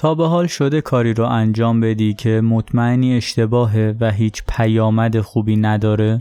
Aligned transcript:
تا 0.00 0.14
به 0.14 0.26
حال 0.26 0.46
شده 0.46 0.80
کاری 0.80 1.14
رو 1.14 1.24
انجام 1.24 1.80
بدی 1.80 2.14
که 2.14 2.40
مطمئنی 2.40 3.16
اشتباهه 3.16 3.96
و 4.00 4.10
هیچ 4.10 4.42
پیامد 4.48 5.20
خوبی 5.20 5.56
نداره؟ 5.56 6.18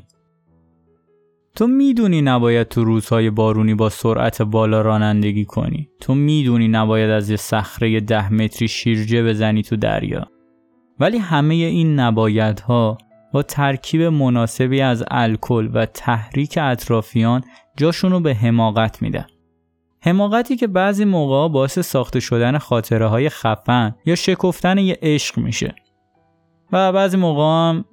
تو 1.55 1.67
می‌دونی 1.67 2.21
نباید 2.21 2.67
تو 2.67 2.83
روزهای 2.83 3.29
بارونی 3.29 3.75
با 3.75 3.89
سرعت 3.89 4.41
بالا 4.41 4.81
رانندگی 4.81 5.45
کنی. 5.45 5.89
تو 6.01 6.15
می‌دونی 6.15 6.67
نباید 6.67 7.09
از 7.09 7.29
یه 7.29 7.35
صخره 7.35 7.99
ده 7.99 8.33
متری 8.33 8.67
شیرجه 8.67 9.23
بزنی 9.23 9.61
تو 9.61 9.75
دریا. 9.75 10.27
ولی 10.99 11.17
همه 11.17 11.53
این 11.53 11.99
نبایدها 11.99 12.97
با 13.33 13.43
ترکیب 13.43 14.01
مناسبی 14.01 14.81
از 14.81 15.03
الکل 15.11 15.69
و 15.73 15.85
تحریک 15.85 16.59
اطرافیان 16.61 17.41
جاشونو 17.77 18.19
به 18.19 18.35
حماقت 18.35 19.01
میدن. 19.01 19.25
حماقتی 20.01 20.55
که 20.55 20.67
بعضی 20.67 21.05
موقع 21.05 21.53
باعث 21.53 21.79
ساخته 21.79 22.19
شدن 22.19 22.57
خاطره 22.57 23.07
های 23.07 23.29
خفن 23.29 23.95
یا 24.05 24.15
شکفتن 24.15 24.77
یه 24.77 24.97
عشق 25.01 25.37
میشه. 25.37 25.75
و 26.71 26.91
بعضی 26.91 27.17
موقع 27.17 27.43
هم 27.43 27.85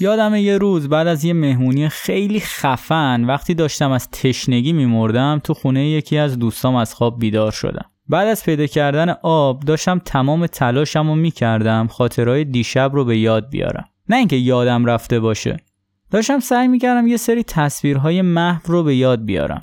یادم 0.00 0.34
یه 0.34 0.58
روز 0.58 0.88
بعد 0.88 1.06
از 1.06 1.24
یه 1.24 1.32
مهمونی 1.32 1.88
خیلی 1.88 2.40
خفن 2.40 3.24
وقتی 3.24 3.54
داشتم 3.54 3.90
از 3.90 4.10
تشنگی 4.10 4.72
میمردم 4.72 5.40
تو 5.44 5.54
خونه 5.54 5.88
یکی 5.88 6.18
از 6.18 6.38
دوستام 6.38 6.74
از 6.74 6.94
خواب 6.94 7.18
بیدار 7.18 7.52
شدم. 7.52 7.84
بعد 8.08 8.28
از 8.28 8.44
پیدا 8.44 8.66
کردن 8.66 9.14
آب 9.22 9.60
داشتم 9.60 9.98
تمام 9.98 10.46
تلاشم 10.46 11.08
رو 11.08 11.14
می‌کردم 11.14 11.86
خاطرهای 11.86 12.44
دیشب 12.44 12.90
رو 12.94 13.04
به 13.04 13.18
یاد 13.18 13.50
بیارم. 13.50 13.84
نه 14.08 14.16
اینکه 14.16 14.36
یادم 14.36 14.84
رفته 14.84 15.20
باشه. 15.20 15.56
داشتم 16.10 16.38
سعی 16.38 16.68
می‌کردم 16.68 17.06
یه 17.06 17.16
سری 17.16 17.42
تصویرهای 17.42 18.22
محو 18.22 18.72
رو 18.72 18.82
به 18.82 18.96
یاد 18.96 19.24
بیارم. 19.24 19.62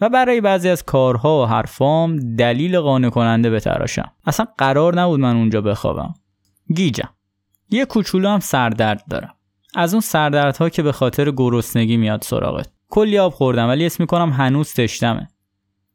و 0.00 0.08
برای 0.08 0.40
بعضی 0.40 0.68
از 0.68 0.82
کارها 0.82 1.42
و 1.42 1.46
حرفام 1.46 2.36
دلیل 2.36 2.80
قانع 2.80 3.10
کننده 3.10 3.50
بتراشم. 3.50 4.12
اصلا 4.26 4.46
قرار 4.58 5.00
نبود 5.00 5.20
من 5.20 5.36
اونجا 5.36 5.60
بخوابم. 5.60 6.14
گیجم. 6.74 7.08
یه 7.70 7.84
کوچولو 7.84 8.28
هم 8.28 8.40
سردرد 8.40 9.04
دارم. 9.10 9.34
از 9.74 9.94
اون 9.94 10.00
سردردها 10.00 10.68
که 10.68 10.82
به 10.82 10.92
خاطر 10.92 11.30
گرسنگی 11.30 11.96
میاد 11.96 12.22
سراغت. 12.22 12.70
کلی 12.88 13.18
آب 13.18 13.32
خوردم 13.32 13.68
ولی 13.68 13.86
اسم 13.86 14.02
می‌کنم 14.02 14.30
هنوز 14.30 14.72
تشتمه 14.72 15.28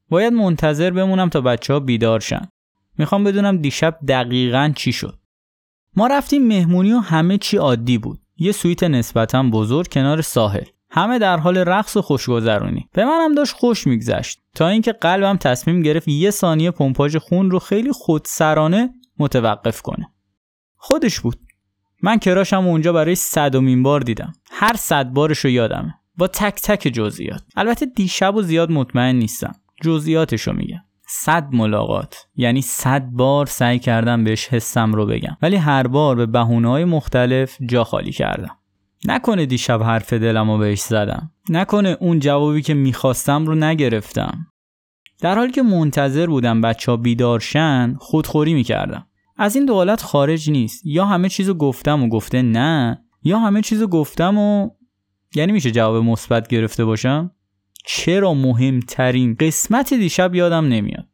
باید 0.10 0.34
منتظر 0.34 0.92
بمونم 0.92 1.30
تا 1.30 1.42
بچه 1.42 1.74
ها 1.74 1.80
بیدار 1.80 2.20
شن. 2.20 2.48
می‌خوام 2.98 3.24
بدونم 3.24 3.58
دیشب 3.58 3.98
دقیقا 4.08 4.74
چی 4.76 4.92
شد. 4.92 5.20
ما 5.96 6.08
رفتیم 6.08 6.48
مهمونی 6.48 6.94
و 6.94 7.00
همه 7.00 7.38
چی 7.38 7.58
عادی 7.58 7.98
بود. 7.98 8.20
یه 8.38 8.52
سویت 8.52 8.84
نسبتا 8.84 9.44
بزرگ 9.44 9.88
کنار 9.88 10.22
ساحل. 10.22 10.66
همه 10.94 11.20
در 11.20 11.38
حال 11.38 11.58
رقص 11.58 11.98
و 11.98 12.02
خوشگذرونی. 12.02 12.90
به 12.94 13.06
منم 13.06 13.36
داشت 13.36 13.54
خوش 13.54 13.88
میگذشت. 13.88 14.40
تا 14.56 14.68
اینکه 14.68 14.92
قلبم 14.92 15.38
تصمیم 15.38 15.82
گرفت 15.82 16.08
یه 16.08 16.32
ثانیه 16.32 16.72
پمپاژ 16.72 17.16
خون 17.16 17.52
رو 17.52 17.60
خیلی 17.60 17.92
خودسرانه 17.92 18.90
متوقف 19.20 19.82
کنه. 19.82 20.10
خودش 20.76 21.20
بود. 21.20 21.40
من 22.04 22.18
کراشم 22.18 22.68
اونجا 22.68 22.94
برای 22.94 23.16
صدومین 23.16 23.84
بار 23.84 24.02
دیدم. 24.02 24.34
هر 24.52 24.76
صد 24.76 25.06
بارش 25.10 25.40
رو 25.40 25.50
یادمه. 25.50 25.96
با 26.18 26.28
تک 26.28 26.62
تک 26.62 26.88
جزئیات. 26.88 27.42
البته 27.56 27.86
دیشب 27.86 28.36
و 28.36 28.42
زیاد 28.42 28.72
مطمئن 28.72 29.16
نیستم. 29.16 29.56
جزئیاتش 29.84 30.48
میگم. 30.48 30.82
صد 31.08 31.48
ملاقات. 31.52 32.28
یعنی 32.36 32.62
صد 32.62 33.04
بار 33.04 33.46
سعی 33.46 33.80
کردم 33.80 34.24
بهش 34.24 34.48
حسم 34.48 34.94
رو 34.94 35.06
بگم. 35.06 35.38
ولی 35.42 35.56
هر 35.56 35.88
بار 35.88 36.16
به 36.16 36.26
بهونه 36.26 36.86
مختلف 36.86 37.58
جا 37.66 37.84
خالی 37.84 38.12
کردم. 38.12 38.58
نکنه 39.06 39.46
دیشب 39.46 39.84
حرف 39.84 40.14
دلم 40.14 40.52
رو 40.52 40.58
بهش 40.58 40.82
زدم. 40.82 41.32
نکنه 41.50 41.98
اون 42.00 42.20
جوابی 42.20 42.62
که 42.62 42.74
می‌خواستم 42.74 43.46
رو 43.46 43.56
نگرفتم. 43.56 44.48
در 45.20 45.36
حالی 45.36 45.52
که 45.52 45.62
منتظر 45.62 46.28
بودم 46.28 46.62
بچه 46.62 46.92
ها 46.92 46.98
بیدارشن 46.98 47.96
خودخوری 48.00 48.54
می‌کردم. 48.54 49.08
از 49.38 49.56
این 49.56 49.66
دو 49.66 49.96
خارج 49.96 50.50
نیست. 50.50 50.86
یا 50.86 51.06
همه 51.06 51.30
چیزو 51.30 51.54
گفتم 51.54 52.04
و 52.04 52.08
گفته 52.10 52.42
نه 52.42 53.04
یا 53.24 53.40
همه 53.40 53.62
چیزو 53.62 53.88
گفتم 53.88 54.38
و 54.38 54.70
یعنی 55.36 55.52
میشه 55.52 55.72
جواب 55.72 56.04
مثبت 56.04 56.48
گرفته 56.48 56.86
باشم؟ 56.86 57.32
چرا 57.86 58.34
مهمترین 58.34 59.36
قسمت 59.40 59.94
دیشب 59.94 60.36
یادم 60.36 60.66
نمیاد؟ 60.66 61.08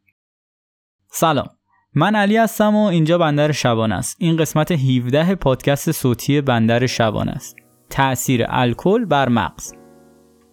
سلام. 1.10 1.48
من 1.94 2.14
علی 2.14 2.36
هستم 2.36 2.74
و 2.74 2.84
اینجا 2.84 3.18
بندر 3.18 3.52
شبانه 3.52 3.94
است. 3.94 4.16
این 4.18 4.36
قسمت 4.36 4.72
17 4.72 5.34
پادکست 5.34 5.92
صوتی 5.92 6.40
بندر 6.40 6.86
شبانه 6.86 7.30
است. 7.30 7.56
تأثیر 7.90 8.44
الکل 8.48 9.04
بر 9.04 9.28
مغز. 9.28 9.72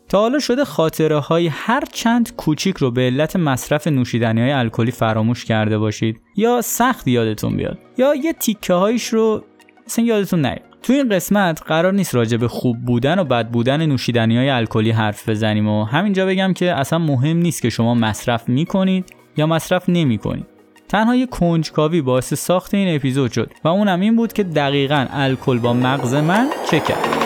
تا 0.09 0.19
حالا 0.19 0.39
شده 0.39 0.65
خاطره 0.65 1.19
های 1.19 1.47
هر 1.47 1.83
چند 1.93 2.35
کوچیک 2.35 2.77
رو 2.77 2.91
به 2.91 3.01
علت 3.01 3.35
مصرف 3.35 3.87
نوشیدنی 3.87 4.41
های 4.41 4.51
الکلی 4.51 4.91
فراموش 4.91 5.45
کرده 5.45 5.77
باشید 5.77 6.21
یا 6.35 6.61
سخت 6.61 7.07
یادتون 7.07 7.57
بیاد 7.57 7.77
یا 7.97 8.15
یه 8.15 8.33
تیکه 8.33 8.73
هایش 8.73 9.07
رو 9.07 9.43
مثلا 9.85 10.05
یادتون 10.05 10.45
نیاد. 10.45 10.61
تو 10.83 10.93
این 10.93 11.09
قسمت 11.09 11.61
قرار 11.65 11.93
نیست 11.93 12.15
راجع 12.15 12.37
به 12.37 12.47
خوب 12.47 12.77
بودن 12.85 13.19
و 13.19 13.23
بد 13.23 13.49
بودن 13.49 13.85
نوشیدنی 13.85 14.37
های 14.37 14.49
الکلی 14.49 14.91
حرف 14.91 15.29
بزنیم 15.29 15.67
و 15.67 15.83
همینجا 15.83 16.25
بگم 16.25 16.53
که 16.53 16.73
اصلا 16.73 16.99
مهم 16.99 17.37
نیست 17.37 17.61
که 17.61 17.69
شما 17.69 17.93
مصرف 17.93 18.49
می‌کنید 18.49 19.05
یا 19.37 19.47
مصرف 19.47 19.89
نمی‌کنید. 19.89 20.45
تنها 20.89 21.15
یه 21.15 21.25
کنجکاوی 21.25 22.01
باعث 22.01 22.33
ساخت 22.33 22.73
این 22.73 22.95
اپیزود 22.95 23.31
شد 23.31 23.51
و 23.63 23.67
اونم 23.67 23.99
این 23.99 24.15
بود 24.15 24.33
که 24.33 24.43
دقیقا 24.43 25.05
الکل 25.11 25.59
با 25.59 25.73
مغز 25.73 26.13
من 26.13 26.49
چه 26.71 26.79
کرد. 26.79 27.24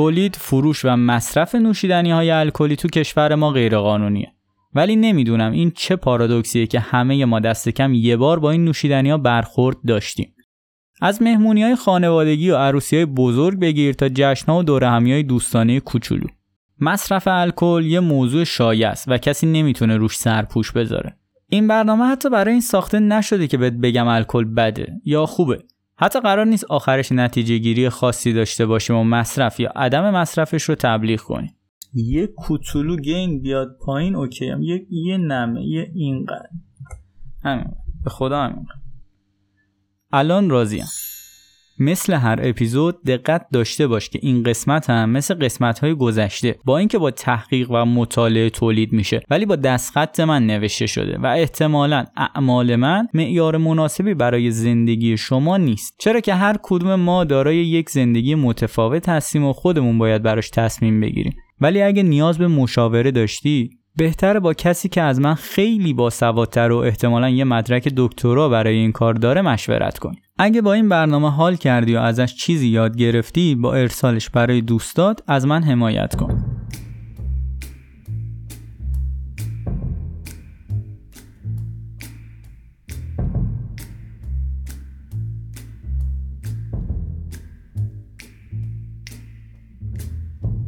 تولید، 0.00 0.36
فروش 0.36 0.84
و 0.84 0.96
مصرف 0.96 1.54
نوشیدنی 1.54 2.10
های 2.10 2.30
الکلی 2.30 2.76
تو 2.76 2.88
کشور 2.88 3.34
ما 3.34 3.50
غیرقانونیه. 3.50 4.32
ولی 4.74 4.96
نمی‌دونم 4.96 5.52
این 5.52 5.72
چه 5.76 5.96
پارادوکسیه 5.96 6.66
که 6.66 6.80
همه 6.80 7.24
ما 7.24 7.40
دست 7.40 7.68
کم 7.68 7.94
یه 7.94 8.16
بار 8.16 8.38
با 8.38 8.50
این 8.50 8.64
نوشیدنی 8.64 9.10
ها 9.10 9.18
برخورد 9.18 9.76
داشتیم. 9.86 10.34
از 11.00 11.22
مهمونی 11.22 11.62
های 11.62 11.76
خانوادگی 11.76 12.50
و 12.50 12.56
عروسی 12.56 12.96
های 12.96 13.04
بزرگ 13.06 13.60
بگیر 13.60 13.92
تا 13.94 14.08
جشن 14.08 14.52
ها 14.52 14.58
و 14.58 14.62
دوره 14.62 14.90
های 14.90 15.22
دوستانه 15.22 15.80
کوچولو. 15.80 16.26
مصرف 16.80 17.28
الکل 17.28 17.84
یه 17.86 18.00
موضوع 18.00 18.44
شایع 18.44 18.88
است 18.88 19.04
و 19.08 19.18
کسی 19.18 19.46
نمی‌تونه 19.46 19.96
روش 19.96 20.16
سرپوش 20.16 20.72
بذاره. 20.72 21.16
این 21.48 21.68
برنامه 21.68 22.04
حتی 22.04 22.30
برای 22.30 22.52
این 22.52 22.60
ساخته 22.60 23.00
نشده 23.00 23.46
که 23.46 23.56
بهت 23.56 23.72
بگم 23.72 24.08
الکل 24.08 24.44
بده 24.44 24.92
یا 25.04 25.26
خوبه. 25.26 25.58
حتی 26.00 26.20
قرار 26.20 26.46
نیست 26.46 26.64
آخرش 26.64 27.12
نتیجه 27.12 27.58
گیری 27.58 27.88
خاصی 27.88 28.32
داشته 28.32 28.66
باشیم 28.66 28.96
و 28.96 29.04
مصرف 29.04 29.60
یا 29.60 29.70
عدم 29.76 30.10
مصرفش 30.10 30.62
رو 30.62 30.74
تبلیغ 30.74 31.20
کنیم. 31.20 31.56
یه 31.94 32.26
کوچولو 32.26 32.96
گین 32.96 33.42
بیاد 33.42 33.76
پایین 33.80 34.16
اوکی. 34.16 34.48
هم. 34.48 34.62
یه 34.62 34.86
یه 34.90 35.16
نمه 35.16 35.66
یه 35.66 35.90
اینقدر. 35.94 36.48
همین. 37.44 37.64
به 38.04 38.10
خدا 38.10 38.42
همین. 38.42 38.66
الان 40.12 40.50
راضیم. 40.50 40.84
مثل 41.80 42.14
هر 42.14 42.38
اپیزود 42.42 43.04
دقت 43.04 43.46
داشته 43.52 43.86
باش 43.86 44.08
که 44.08 44.18
این 44.22 44.42
قسمت 44.42 44.90
هم 44.90 45.10
مثل 45.10 45.34
قسمت 45.34 45.78
های 45.78 45.94
گذشته 45.94 46.58
با 46.64 46.78
اینکه 46.78 46.98
با 46.98 47.10
تحقیق 47.10 47.70
و 47.70 47.84
مطالعه 47.84 48.50
تولید 48.50 48.92
میشه 48.92 49.20
ولی 49.30 49.46
با 49.46 49.56
دستخط 49.56 50.20
من 50.20 50.46
نوشته 50.46 50.86
شده 50.86 51.18
و 51.18 51.26
احتمالا 51.26 52.04
اعمال 52.16 52.76
من 52.76 53.08
معیار 53.14 53.56
مناسبی 53.56 54.14
برای 54.14 54.50
زندگی 54.50 55.16
شما 55.16 55.56
نیست. 55.56 55.94
چرا 55.98 56.20
که 56.20 56.34
هر 56.34 56.56
کدوم 56.62 56.94
ما 56.94 57.24
دارای 57.24 57.56
یک 57.56 57.90
زندگی 57.90 58.34
متفاوت 58.34 59.08
هستیم 59.08 59.44
و 59.44 59.52
خودمون 59.52 59.98
باید 59.98 60.22
براش 60.22 60.50
تصمیم 60.50 61.00
بگیریم. 61.00 61.36
ولی 61.60 61.82
اگه 61.82 62.02
نیاز 62.02 62.38
به 62.38 62.48
مشاوره 62.48 63.10
داشتی 63.10 63.79
بهتره 64.00 64.40
با 64.40 64.54
کسی 64.54 64.88
که 64.88 65.02
از 65.02 65.20
من 65.20 65.34
خیلی 65.34 65.94
باسوادتر 65.94 66.72
و 66.72 66.76
احتمالا 66.76 67.28
یه 67.28 67.44
مدرک 67.44 67.92
دکترا 67.96 68.48
برای 68.48 68.76
این 68.76 68.92
کار 68.92 69.14
داره 69.14 69.42
مشورت 69.42 69.98
کن. 69.98 70.14
اگه 70.38 70.62
با 70.62 70.72
این 70.72 70.88
برنامه 70.88 71.30
حال 71.30 71.56
کردی 71.56 71.96
و 71.96 71.98
ازش 71.98 72.34
چیزی 72.34 72.68
یاد 72.68 72.96
گرفتی 72.96 73.54
با 73.54 73.74
ارسالش 73.74 74.30
برای 74.30 74.60
دوستات 74.60 75.22
از 75.26 75.46
من 75.46 75.62
حمایت 75.62 76.16
کن. 76.16 76.44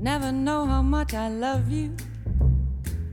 Never 0.04 0.32
know 0.32 0.66
how 0.72 0.82
much 0.82 1.14
I 1.14 1.28
love 1.44 1.70
you. 1.70 2.11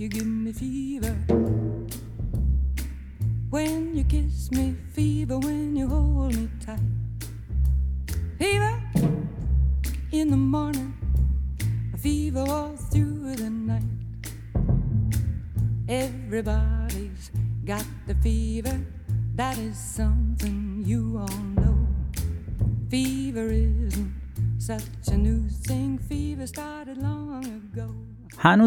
you 0.00 0.08
give 0.08 0.24
me 0.24 0.50
fever. 0.50 1.12
When 3.50 3.94
you 3.94 4.02
kiss 4.04 4.50
me, 4.50 4.79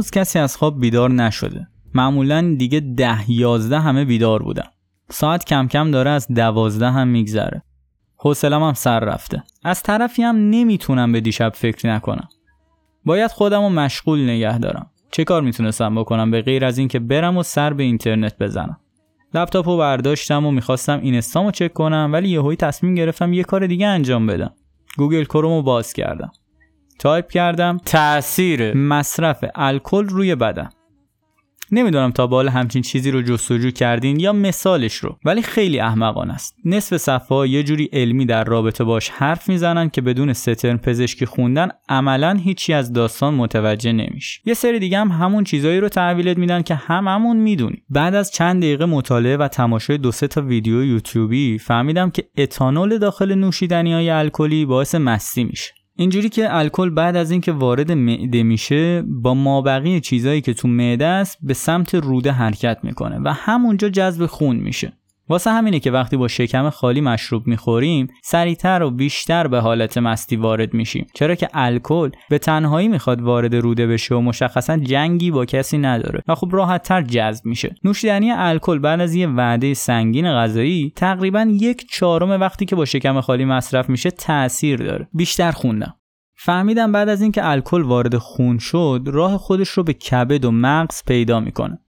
هنوز 0.03 0.11
کسی 0.11 0.39
از 0.39 0.57
خواب 0.57 0.79
بیدار 0.79 1.11
نشده. 1.11 1.67
معمولا 1.93 2.55
دیگه 2.57 2.79
ده 2.79 3.31
یازده 3.31 3.79
همه 3.79 4.05
بیدار 4.05 4.43
بودن. 4.43 4.67
ساعت 5.09 5.45
کم 5.45 5.67
کم 5.67 5.91
داره 5.91 6.09
از 6.09 6.27
دوازده 6.27 6.91
هم 6.91 7.07
میگذره. 7.07 7.63
حوصلم 8.17 8.63
هم 8.63 8.73
سر 8.73 8.99
رفته. 8.99 9.43
از 9.63 9.83
طرفی 9.83 10.23
هم 10.23 10.35
نمی‌تونم 10.35 11.11
به 11.11 11.21
دیشب 11.21 11.51
فکر 11.55 11.87
نکنم. 11.87 12.27
باید 13.05 13.31
خودم 13.31 13.61
رو 13.61 13.69
مشغول 13.69 14.29
نگه 14.29 14.57
دارم. 14.57 14.89
چه 15.11 15.23
کار 15.23 15.41
می‌تونستم 15.41 15.95
بکنم 15.95 16.31
به 16.31 16.41
غیر 16.41 16.65
از 16.65 16.77
اینکه 16.77 16.99
برم 16.99 17.37
و 17.37 17.43
سر 17.43 17.73
به 17.73 17.83
اینترنت 17.83 18.37
بزنم. 18.37 18.79
لپتاپ 19.33 19.69
رو 19.69 19.77
برداشتم 19.77 20.45
و 20.45 20.51
می‌خواستم 20.51 20.99
اینستامو 21.01 21.51
چک 21.51 21.73
کنم 21.73 22.09
ولی 22.13 22.29
یهویی 22.29 22.57
تصمیم 22.57 22.95
گرفتم 22.95 23.33
یه 23.33 23.43
کار 23.43 23.67
دیگه 23.67 23.87
انجام 23.87 24.27
بدم. 24.27 24.53
گوگل 24.97 25.23
کروم 25.23 25.53
رو 25.53 25.61
باز 25.61 25.93
کردم. 25.93 26.31
تایپ 26.99 27.29
کردم. 27.29 27.77
تاثیر 27.85 28.77
مصرف 28.77 29.45
الکل 29.55 30.05
روی 30.05 30.35
بدن. 30.35 30.69
نمی‌دونم 31.71 32.11
تا 32.11 32.27
به 32.27 32.38
حال 32.38 32.49
همچین 32.49 32.81
چیزی 32.81 33.11
رو 33.11 33.21
جستجو 33.21 33.71
کردین 33.71 34.19
یا 34.19 34.33
مثالش 34.33 34.95
رو 34.95 35.17
ولی 35.25 35.41
خیلی 35.41 35.79
احمقانه 35.79 36.33
است. 36.33 36.55
نصف 36.65 36.97
صفحه 36.97 37.49
یه 37.49 37.63
جوری 37.63 37.89
علمی 37.93 38.25
در 38.25 38.43
رابطه 38.43 38.83
باش 38.83 39.09
حرف 39.09 39.49
می‌زنن 39.49 39.89
که 39.89 40.01
بدون 40.01 40.33
سه 40.33 40.51
ترم 40.51 40.77
پزشکی 40.77 41.25
خوندن 41.25 41.69
عملا 41.89 42.33
هیچی 42.43 42.73
از 42.73 42.93
داستان 42.93 43.33
متوجه 43.33 43.91
نمیشه. 43.91 44.41
یه 44.45 44.53
سری 44.53 44.79
دیگه 44.79 44.99
هم 44.99 45.07
همون 45.07 45.43
چیزایی 45.43 45.79
رو 45.79 45.89
تحویلت 45.89 46.37
میدن 46.37 46.61
که 46.61 46.75
هممون 46.75 47.37
می‌دونیم. 47.37 47.83
بعد 47.89 48.15
از 48.15 48.31
چند 48.31 48.61
دقیقه 48.61 48.85
مطالعه 48.85 49.37
و 49.37 49.47
تماشای 49.47 49.97
دو 49.97 50.11
سه 50.11 50.27
تا 50.27 50.41
ویدیو 50.41 50.83
یوتیوبی 50.83 51.57
فهمیدم 51.57 52.09
که 52.09 52.23
اتانول 52.37 52.97
داخل 52.97 53.35
نوشیدنی 53.35 53.93
های 53.93 54.09
الکلی 54.09 54.65
باعث 54.65 54.95
مستی 54.95 55.43
میشه. 55.43 55.73
اینجوری 55.95 56.29
که 56.29 56.55
الکل 56.55 56.89
بعد 56.89 57.15
از 57.15 57.31
اینکه 57.31 57.51
وارد 57.51 57.91
معده 57.91 58.43
میشه 58.43 59.01
با 59.01 59.33
مابقی 59.33 59.99
چیزایی 59.99 60.41
که 60.41 60.53
تو 60.53 60.67
معده 60.67 61.05
است 61.05 61.37
به 61.41 61.53
سمت 61.53 61.95
روده 61.95 62.31
حرکت 62.31 62.77
می‌کنه 62.83 63.19
و 63.19 63.33
همونجا 63.33 63.89
جذب 63.89 64.25
خون 64.25 64.55
میشه. 64.55 64.93
واسه 65.29 65.51
همینه 65.51 65.79
که 65.79 65.91
وقتی 65.91 66.17
با 66.17 66.27
شکم 66.27 66.69
خالی 66.69 67.01
مشروب 67.01 67.47
می‌خوریم 67.47 68.07
سریعتر 68.23 68.83
و 68.83 68.91
بیشتر 68.91 69.47
به 69.47 69.59
حالت 69.59 69.97
مستی 69.97 70.35
وارد 70.35 70.73
میشیم. 70.73 71.07
چرا 71.13 71.35
که 71.35 71.49
الکل 71.53 72.09
به 72.29 72.37
تنهایی 72.37 72.87
می‌خواد 72.87 73.21
وارد 73.21 73.55
روده 73.55 73.87
بشه 73.87 74.15
و 74.15 74.21
مشخصا 74.21 74.77
جنگی 74.77 75.31
با 75.31 75.45
کسی 75.45 75.77
نداره 75.77 76.23
و 76.27 76.35
خب 76.35 76.49
راحتتر 76.51 77.01
جذب 77.01 77.45
میشه. 77.45 77.75
نوشیدنی 77.83 78.31
الکل 78.31 78.79
بعد 78.79 79.01
از 79.01 79.15
یه 79.15 79.27
وعده 79.27 79.73
سنگین 79.73 80.31
غذایی 80.31 80.93
تقریبا 80.95 81.47
یک 81.51 81.85
چهارم 81.91 82.29
وقتی 82.29 82.65
که 82.65 82.75
با 82.75 82.85
شکم 82.85 83.21
خالی 83.21 83.45
مصرف 83.45 83.89
میشه 83.89 84.11
تاثیر 84.11 84.79
داره. 84.79 85.07
بیشتر 85.13 85.51
خوندم. 85.51 85.93
فهمیدم 86.35 86.91
بعد 86.91 87.09
از 87.09 87.21
اینکه 87.21 87.49
الکل 87.49 87.81
وارد 87.81 88.17
خون 88.17 88.57
شد 88.57 89.01
راه 89.05 89.37
خودش 89.37 89.69
رو 89.69 89.83
به 89.83 89.93
کبد 89.93 90.45
و 90.45 90.51
مغز 90.51 91.03
پیدا 91.07 91.39
می‌کنه. 91.39 91.79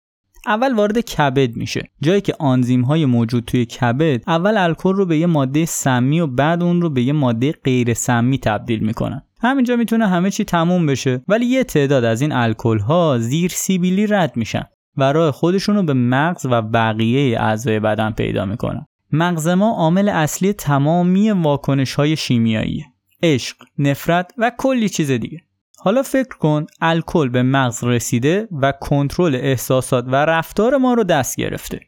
اول 0.45 0.73
وارد 0.75 0.99
کبد 0.99 1.55
میشه. 1.55 1.89
جایی 2.01 2.21
که 2.21 2.35
آنزیم 2.39 2.81
های 2.81 3.05
موجود 3.05 3.45
توی 3.45 3.65
کبد 3.65 4.23
اول 4.27 4.57
الکل 4.57 4.93
رو 4.95 5.05
به 5.05 5.17
یه 5.17 5.25
ماده 5.25 5.65
سمی 5.65 6.19
و 6.19 6.27
بعد 6.27 6.63
اون 6.63 6.81
رو 6.81 6.89
به 6.89 7.01
یه 7.01 7.13
ماده 7.13 7.51
غیر 7.51 7.93
سمی 7.93 8.37
تبدیل 8.37 8.79
می‌کنن. 8.79 9.21
همینجا 9.41 9.75
می‌تونه 9.75 10.07
همه 10.07 10.31
چی 10.31 10.43
تموم 10.43 10.85
بشه 10.85 11.21
ولی 11.27 11.45
یه 11.45 11.63
تعداد 11.63 12.03
از 12.03 12.21
این 12.21 12.31
الکل 12.31 12.79
ها 12.79 13.17
زیر 13.19 13.51
سیبیلی 13.51 14.07
رد 14.07 14.37
میشن 14.37 14.63
و 14.97 15.13
راه 15.13 15.31
خودشون 15.31 15.75
رو 15.75 15.83
به 15.83 15.93
مغز 15.93 16.45
و 16.45 16.61
بقیه 16.61 17.41
اعضای 17.41 17.79
بدن 17.79 18.11
پیدا 18.11 18.45
می‌کنن. 18.45 18.85
مغز 19.11 19.47
ما 19.47 19.71
عامل 19.71 20.09
اصلی 20.09 20.53
تمامی 20.53 21.31
واکنش 21.31 21.93
های 21.93 22.15
شیمیایی 22.15 22.85
عشق، 23.23 23.57
نفرت 23.77 24.31
و 24.37 24.51
کلی 24.57 24.89
چیز 24.89 25.11
دیگه. 25.11 25.41
حالا 25.85 26.03
فکر 26.03 26.37
کن 26.39 26.65
الکل 26.81 27.29
به 27.29 27.43
مغز 27.43 27.83
رسیده 27.83 28.47
و 28.51 28.71
کنترل 28.71 29.35
احساسات 29.35 30.05
و 30.07 30.15
رفتار 30.15 30.77
ما 30.77 30.93
رو 30.93 31.03
دست 31.03 31.37
گرفته. 31.37 31.79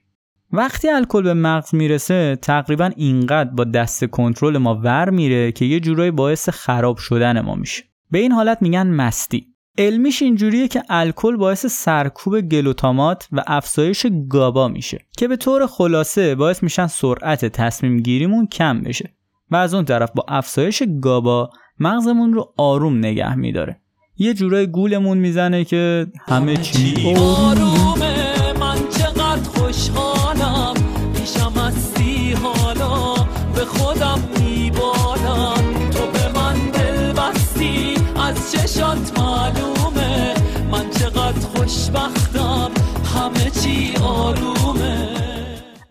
وقتی 0.52 0.90
الکل 0.90 1.22
به 1.22 1.34
مغز 1.34 1.76
می‌رسه 1.76 2.36
تقریبا 2.42 2.92
اینقدر 2.96 3.50
با 3.50 3.64
دست 3.64 4.06
کنترل 4.06 4.58
ما 4.58 4.76
ور 4.76 5.10
میره 5.10 5.52
که 5.52 5.66
یه 5.66 5.80
جورایی 5.80 6.12
باعث 6.12 6.50
خراب 6.50 6.98
شدن 6.98 7.42
ما 7.42 7.56
میشه. 7.56 7.84
به 8.12 8.20
این 8.20 8.32
حالت 8.32 8.62
میگن 8.62 8.88
مستی. 8.88 9.48
علمیش 9.78 10.22
اینجوریه 10.22 10.68
که 10.68 10.84
الکل 10.90 11.38
باعث 11.38 11.66
سرکوب 11.66 12.42
گلوتامات 12.42 13.28
و 13.32 13.44
افزایش 13.48 14.06
گابا 14.30 14.68
میشه 14.68 15.06
که 15.18 15.28
به 15.28 15.36
طور 15.36 15.68
خلاصه 15.68 16.36
باعث 16.36 16.64
میشن 16.64 16.88
سرعت 16.88 17.46
تصمیم 17.46 18.00
گیریمون 18.00 18.48
کم 18.48 18.82
بشه 18.82 19.14
و 19.52 19.56
از 19.56 19.74
اون 19.74 19.86
طرف 19.86 20.12
با 20.16 20.26
افزایش 20.28 20.84
گابا 21.02 21.50
مغزمون 21.80 22.34
رو 22.34 22.54
آروم 22.58 22.98
نگه 22.98 23.36
میداره 23.36 23.82
یه 24.20 24.34
جورای 24.34 24.68
گولمون 24.68 25.18
می‌زنه 25.18 25.64
که 25.64 26.08
همه 26.28 26.58
چی 26.58 27.16
آرومه 27.18 28.54
من 28.60 28.78
چقدر 28.98 29.50
خوشحالم. 29.50 30.74
پیشم 31.16 31.52
هستی 31.52 32.34
حالا 32.34 33.14
به 33.56 33.66
خودم 33.66 34.20
میبالم. 34.40 35.90
تو 35.92 36.00
به 36.14 36.40
من 36.40 36.54
دل 36.54 37.14
بستی 37.14 37.94
از 38.16 38.52
چشات 38.52 39.20
معلومه. 39.20 40.34
من 40.72 40.90
چقدر 40.90 41.40
خوشبختم 41.56 42.72
همه 43.16 43.50
چی 43.64 43.94
آرومه 44.04 44.57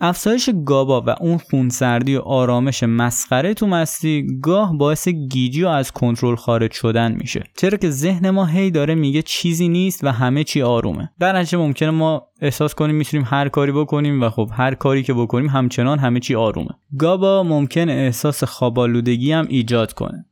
افزایش 0.00 0.50
گابا 0.64 1.00
و 1.00 1.10
اون 1.20 1.38
خونسردی 1.38 2.16
و 2.16 2.20
آرامش 2.20 2.82
مسخره 2.82 3.54
تو 3.54 3.66
مستی 3.66 4.26
گاه 4.42 4.78
باعث 4.78 5.08
گیجی 5.08 5.64
و 5.64 5.68
از 5.68 5.92
کنترل 5.92 6.36
خارج 6.36 6.72
شدن 6.72 7.12
میشه. 7.12 7.42
چرا 7.56 7.78
که 7.78 7.90
ذهن 7.90 8.30
ما 8.30 8.46
هی 8.46 8.70
داره 8.70 8.94
میگه 8.94 9.22
چیزی 9.22 9.68
نیست 9.68 10.04
و 10.04 10.08
همه 10.08 10.44
چی 10.44 10.62
آرومه. 10.62 11.10
در 11.20 11.38
نتیجه 11.38 11.58
ممکنه 11.58 11.90
ما 11.90 12.26
احساس 12.40 12.74
کنیم 12.74 12.96
می‌تونیم 12.96 13.26
هر 13.30 13.48
کاری 13.48 13.72
بکنیم 13.72 14.22
و 14.22 14.30
خب 14.30 14.50
هر 14.52 14.74
کاری 14.74 15.02
که 15.02 15.14
بکنیم 15.14 15.48
همچنان 15.48 15.98
همه 15.98 16.20
چی 16.20 16.34
آرومه. 16.34 16.70
گابا 16.98 17.42
ممکنه 17.42 17.92
احساس 17.92 18.44
خوابالودگی 18.44 19.32
هم 19.32 19.46
ایجاد 19.48 19.92
کنه. 19.92 20.26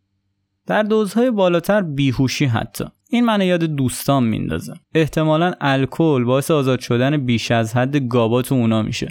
در 0.66 0.83
دوزهای 0.83 1.30
بالاتر 1.30 1.83
بیهوشی 1.83 2.44
حتی. 2.44 2.85
این 3.11 3.25
منو 3.25 3.44
یاد 3.44 3.64
دوستان 3.64 4.25
میندازه. 4.25 4.75
احتمالا 4.94 5.52
الکل 5.61 6.25
باعث 6.25 6.50
آزاد 6.50 6.80
شدن 6.80 7.16
بیش 7.16 7.50
از 7.50 7.76
حد 7.76 7.97
گابا 7.97 8.42
تو 8.42 8.54
اونا 8.54 8.83
میشه. 8.83 9.09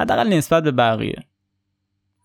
حداقل 0.00 0.28
نسبت 0.28 0.62
به 0.62 0.70
بقیه. 0.70 1.24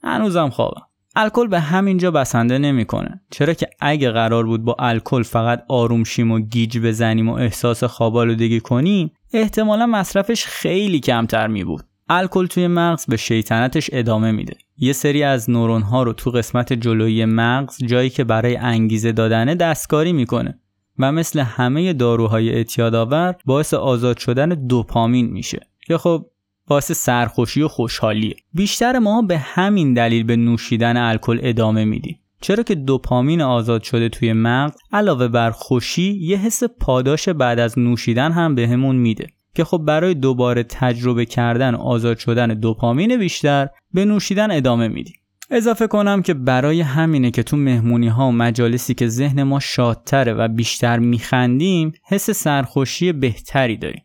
هنوزم 0.04 0.50
خوابم. 0.50 0.82
الکل 1.16 1.48
به 1.48 1.60
همینجا 1.60 2.12
بسنده 2.12 2.58
نمی‌کنه. 2.58 3.22
چرا 3.32 3.54
که 3.54 3.68
اگه 3.80 4.12
قرار 4.12 4.46
بود 4.46 4.64
با 4.64 4.76
الکل 4.80 5.24
فقط 5.24 5.64
آروم 5.68 6.04
شیم 6.04 6.32
و 6.32 6.40
گیج 6.40 6.80
بزنیم 6.80 7.30
و 7.30 7.34
احساس 7.34 7.84
خوابالودگی 7.84 8.60
کنیم 8.60 9.12
احتمالا 9.34 9.86
مصرفش 9.86 10.46
خیلی 10.46 11.00
کمتر 11.00 11.48
می 11.48 11.64
بود 11.64 11.84
الکل 12.10 12.46
توی 12.46 12.68
مغز 12.68 13.06
به 13.06 13.18
شیطنتش 13.18 13.90
ادامه 13.94 14.32
میده. 14.32 14.58
یه 14.78 14.94
سری 14.94 15.24
از 15.24 15.50
نورون 15.50 15.82
ها 15.82 16.04
رو 16.04 16.14
تو 16.14 16.32
قسمت 16.32 16.74
جلویی 16.74 17.26
مغز 17.26 17.84
جایی 17.84 18.10
که 18.10 18.24
برای 18.24 18.56
انگیزه 18.56 19.12
دادنه 19.12 19.56
دستکاری 19.56 20.14
می‌کنه 20.14 20.60
و 21.00 21.12
مثل 21.12 21.40
همه 21.40 21.94
داروهای 21.94 22.50
اعتیادآور 22.50 23.36
باعث 23.46 23.74
آزاد 23.74 24.18
شدن 24.18 24.50
دوپامین 24.50 25.30
میشه. 25.30 25.60
که 25.88 25.98
خب 25.98 26.26
باعث 26.68 26.92
سرخوشی 26.92 27.62
و 27.62 27.68
خوشحالیه. 27.68 28.36
بیشتر 28.54 29.00
ما 29.00 29.22
به 29.22 29.38
همین 29.38 29.94
دلیل 29.94 30.24
به 30.24 30.36
نوشیدن 30.36 30.98
الکل 30.98 31.40
ادامه 31.42 31.86
میدیم. 31.86 32.20
چرا 32.42 32.64
که 32.64 32.76
دوپامین 32.76 33.42
آزاد 33.42 33.84
شده 33.84 34.10
توی 34.10 34.34
مغز 34.34 34.76
علاوه 34.94 35.28
بر 35.28 35.52
خوشی 35.52 36.14
یه 36.14 36.38
حس 36.38 36.64
پاداش 36.64 37.30
بعد 37.30 37.60
از 37.60 37.80
نوشیدن 37.80 38.32
هم 38.32 38.56
بهمون 38.56 38.96
میده 38.96 39.28
که 39.56 39.64
خب 39.64 39.78
برای 39.78 40.14
دوباره 40.14 40.64
تجربه 40.64 41.26
کردن 41.26 41.76
آزاد 41.76 42.18
شدن 42.18 42.48
دوپامین 42.48 43.18
بیشتر 43.18 43.68
به 43.94 44.06
نوشیدن 44.06 44.52
ادامه 44.52 44.88
میدیم. 44.88 45.16
اضافه 45.50 45.88
کنم 45.88 46.22
که 46.22 46.34
برای 46.34 46.82
همینه 46.82 47.32
که 47.32 47.44
تو 47.44 47.58
مهمونی 47.58 48.08
ها 48.08 48.28
و 48.28 48.32
مجالسی 48.32 48.94
که 48.94 49.08
ذهن 49.08 49.44
ما 49.44 49.60
شادتره 49.60 50.34
و 50.34 50.48
بیشتر 50.48 51.00
میخندیم 51.00 51.92
حس 52.04 52.30
سرخوشی 52.30 53.12
بهتری 53.12 53.78
داریم. 53.78 54.05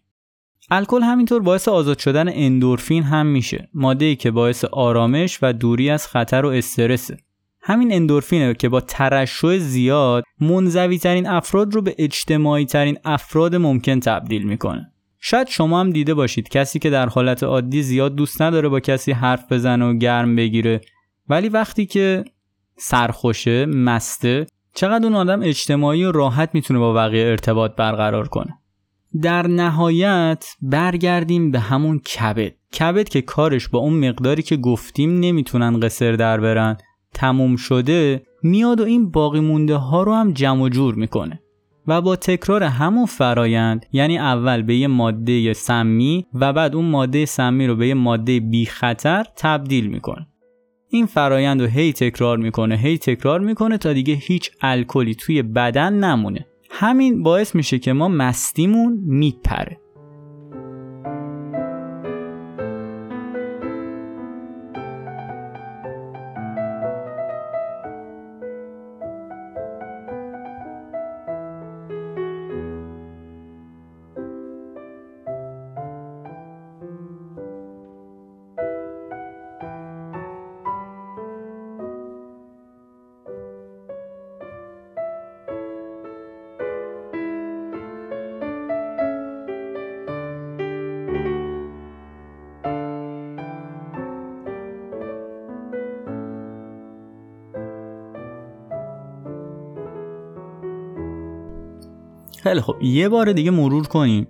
الکل 0.72 1.02
همینطور 1.02 1.42
باعث 1.42 1.68
آزاد 1.68 1.98
شدن 1.98 2.28
اندورفین 2.28 3.02
هم 3.02 3.26
میشه 3.26 3.68
ماده 3.74 4.16
که 4.16 4.30
باعث 4.30 4.64
آرامش 4.64 5.38
و 5.42 5.52
دوری 5.52 5.90
از 5.90 6.06
خطر 6.06 6.46
و 6.46 6.48
استرسه. 6.48 7.16
همین 7.62 7.92
اندورفینه 7.92 8.54
که 8.54 8.68
با 8.68 8.80
ترشح 8.80 9.58
زیاد 9.58 10.24
منزوی 10.40 10.98
ترین 10.98 11.28
افراد 11.28 11.74
رو 11.74 11.82
به 11.82 11.94
اجتماعی 11.98 12.66
ترین 12.66 12.98
افراد 13.04 13.56
ممکن 13.56 14.00
تبدیل 14.00 14.42
می‌کنه. 14.42 14.92
شاید 15.20 15.48
شما 15.48 15.80
هم 15.80 15.90
دیده 15.90 16.14
باشید 16.14 16.48
کسی 16.48 16.78
که 16.78 16.90
در 16.90 17.08
حالت 17.08 17.42
عادی 17.42 17.82
زیاد 17.82 18.14
دوست 18.14 18.42
نداره 18.42 18.68
با 18.68 18.80
کسی 18.80 19.12
حرف 19.12 19.52
بزنه 19.52 19.84
و 19.84 19.94
گرم 19.94 20.36
بگیره. 20.36 20.80
ولی 21.28 21.48
وقتی 21.48 21.86
که 21.86 22.24
سرخوشه 22.78 23.66
مسته 23.66 24.46
چقدر 24.74 25.04
اون 25.04 25.14
آدم 25.14 25.42
اجتماعی 25.42 26.04
و 26.04 26.12
راحت 26.12 26.50
می‌تونه 26.54 26.80
با 26.80 26.92
بقیه 26.92 27.26
ارتباط 27.26 27.76
برقرار 27.76 28.28
کنه؟ 28.28 28.59
در 29.22 29.46
نهایت 29.46 30.46
برگردیم 30.62 31.50
به 31.50 31.58
همون 31.60 31.98
کبد. 31.98 32.52
کبد 32.78 33.08
که 33.08 33.22
کارش 33.22 33.68
با 33.68 33.78
اون 33.78 34.08
مقداری 34.08 34.42
که 34.42 34.56
گفتیم 34.56 35.20
نمی‌تونن 35.20 35.80
قصر 35.80 36.12
در 36.12 36.40
برن. 36.40 36.76
تموم 37.14 37.56
شده 37.56 38.22
میاد 38.42 38.80
و 38.80 38.84
این 38.84 39.10
باقی 39.10 39.40
مونده 39.40 39.76
ها 39.76 40.02
رو 40.02 40.14
هم 40.14 40.32
جمع 40.32 40.68
جور 40.68 40.94
می‌کنه. 40.94 41.40
و 41.86 42.00
با 42.00 42.16
تکرار 42.16 42.62
همون 42.62 43.06
فرایند 43.06 43.86
یعنی 43.92 44.18
اول 44.18 44.62
به 44.62 44.76
یه 44.76 44.86
ماده 44.86 45.52
سمی 45.52 46.26
و 46.34 46.52
بعد 46.52 46.74
اون 46.74 46.84
ماده 46.84 47.26
سمی 47.26 47.66
رو 47.66 47.76
به 47.76 47.88
یه 47.88 47.94
ماده 47.94 48.40
بی 48.40 48.66
خطر 48.66 49.24
تبدیل 49.36 49.86
می‌کنه. 49.86 50.26
این 50.88 51.06
فرایند 51.06 51.60
رو 51.60 51.66
هی 51.66 51.92
تکرار 51.92 52.38
می‌کنه 52.38 52.76
هی 52.76 52.98
تکرار 52.98 53.40
می‌کنه 53.40 53.78
تا 53.78 53.92
دیگه 53.92 54.14
هیچ 54.14 54.50
الکلی 54.60 55.14
توی 55.14 55.42
بدن 55.42 55.92
نمونه. 55.92 56.46
همین 56.70 57.22
باعث 57.22 57.54
میشه 57.54 57.78
که 57.78 57.92
ما 57.92 58.08
مستیمون 58.08 58.98
میپره. 59.06 59.80
خیلی 102.42 102.60
خب 102.60 102.76
یه 102.82 103.08
بار 103.08 103.32
دیگه 103.32 103.50
مرور 103.50 103.86
کنیم. 103.86 104.26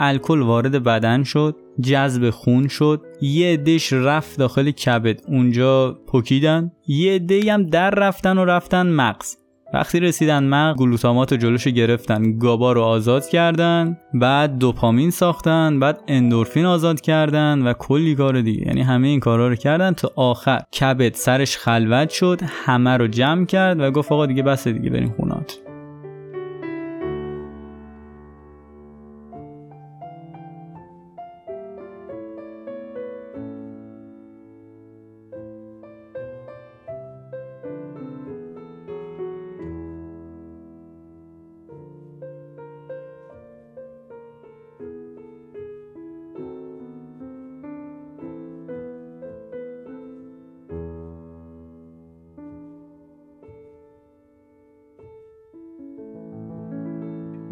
الکل 0.00 0.40
وارد 0.40 0.84
بدن 0.84 1.22
شد 1.22 1.56
جذب 1.80 2.30
خون 2.30 2.68
شد 2.68 3.02
یه 3.20 3.52
عدهش 3.52 3.92
رفت 3.92 4.38
داخل 4.38 4.70
کبد 4.70 5.20
اونجا 5.28 5.98
پکیدن 6.12 6.72
یه 6.86 7.14
عده 7.14 7.52
هم 7.52 7.66
در 7.66 7.90
رفتن 7.90 8.38
و 8.38 8.44
رفتن 8.44 8.86
مغز. 8.86 9.36
وقتی 9.74 10.00
رسیدن 10.00 10.44
مغز 10.44 10.78
گلوتامات 10.78 11.32
رو 11.32 11.38
جلوش 11.38 11.68
گرفتن 11.68 12.38
گابا 12.38 12.72
رو 12.72 12.82
آزاد 12.82 13.28
کردن 13.28 13.98
بعد 14.14 14.58
دوپامین 14.58 15.10
ساختن 15.10 15.80
بعد 15.80 16.00
اندورفین 16.08 16.64
آزاد 16.64 17.00
کردن 17.00 17.62
و 17.62 17.72
کلی 17.72 18.14
کار 18.14 18.40
دیگه. 18.40 18.66
یعنی 18.66 18.82
همه 18.82 19.08
این 19.08 19.20
کارا 19.20 19.48
رو 19.48 19.54
کردن 19.54 19.92
تا 19.92 20.12
آخر. 20.16 20.60
کبد 20.80 21.14
سرش 21.14 21.56
خلوت 21.56 22.10
شد 22.10 22.40
همه 22.64 22.96
رو 22.96 23.06
جمع 23.06 23.44
کرد 23.44 23.80
و 23.80 23.90
گفت 23.90 24.12
آقا 24.12 24.26
دیگه 24.26 24.42
بس 24.42 24.68
دیگه 24.68 24.90
بریم 24.90 25.14
خونات 25.16 25.65